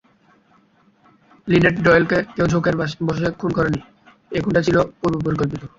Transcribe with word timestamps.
Linate 1.47 1.75
ডয়েলকে 1.85 2.17
কেউ 2.35 2.45
ঝোঁকের 2.51 2.75
বশে 3.07 3.27
খুন 3.39 3.51
করেনি, 3.57 3.79
এই 4.35 4.41
খুনটা 4.43 4.61
ছিল 4.67 4.77
পূর্বপরিকল্পিত। 4.99 5.61